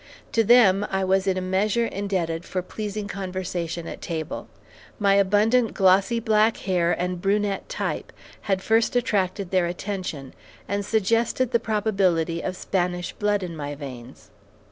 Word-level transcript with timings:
To 0.31 0.43
them 0.43 0.83
I 0.89 1.03
was 1.03 1.27
in 1.27 1.37
a 1.37 1.41
measure 1.41 1.85
indebted 1.85 2.43
for 2.43 2.63
pleasing 2.63 3.07
conversation 3.07 3.85
at 3.85 4.01
table. 4.01 4.47
My 4.97 5.13
abundant 5.13 5.75
glossy 5.75 6.19
black 6.19 6.57
hair 6.57 6.91
and 6.91 7.21
brunette 7.21 7.69
type 7.69 8.11
had 8.49 8.63
first 8.63 8.95
attracted 8.95 9.51
their 9.51 9.67
attention, 9.67 10.33
and 10.67 10.83
suggested 10.83 11.51
the 11.51 11.59
probability 11.59 12.41
of 12.41 12.57
Spanish 12.57 13.13
blood 13.13 13.43
in 13.43 13.55
my 13.55 13.75
veins. 13.75 14.31